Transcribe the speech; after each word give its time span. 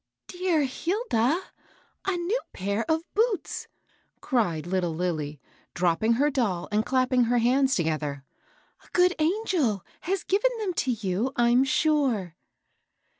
"Dear 0.27 0.63
Hilda 0.63 1.39
I 2.05 2.13
a 2.15 2.17
new 2.17 2.39
pair 2.53 2.83
of 2.89 3.03
boots 3.13 3.67
1" 4.13 4.21
cried 4.21 4.65
lit 4.65 4.81
tle 4.81 4.95
Lilly, 4.95 5.39
dropping 5.75 6.13
her 6.13 6.31
doll 6.31 6.67
and 6.71 6.83
clapping 6.83 7.25
her 7.25 7.37
hands 7.37 7.75
together." 7.75 8.23
A 8.83 8.87
good 8.93 9.13
angel 9.19 9.85
has 9.99 10.23
given 10.23 10.49
them 10.57 10.73
to 10.73 10.89
you, 10.91 11.33
I'm 11.35 11.63
sure." 11.63 12.35